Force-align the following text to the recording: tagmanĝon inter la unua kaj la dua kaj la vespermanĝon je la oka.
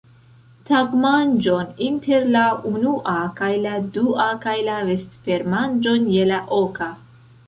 tagmanĝon 0.67 1.67
inter 1.87 2.23
la 2.35 2.45
unua 2.69 3.13
kaj 3.39 3.49
la 3.65 3.73
dua 3.97 4.25
kaj 4.47 4.55
la 4.71 4.79
vespermanĝon 4.87 6.09
je 6.15 6.25
la 6.31 6.41
oka. 6.61 6.89